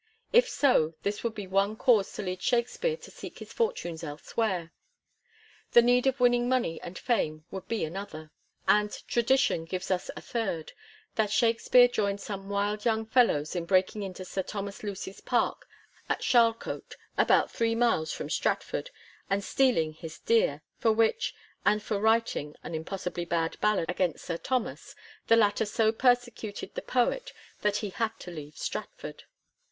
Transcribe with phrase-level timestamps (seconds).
[0.01, 0.03] ^
[0.33, 4.71] If so, this would be one cause to lead Shakspere to seek his fortunes elsewhere.
[5.73, 8.31] The need of winning money and fame would be another.
[8.67, 10.71] And tradition gives us a third:
[11.17, 15.67] that Shakspere joind some wild young fellows in breaking into Sir Thomas Lucy's park
[16.09, 18.89] at Charlecote, about three miles from Stratford,
[19.29, 24.37] and stealing his deer, for which, and for writing an impossibly bad ballad against Sir
[24.37, 24.95] Thomas,
[25.27, 29.25] the latter so persecuted the poet that he had to leave Stratford.'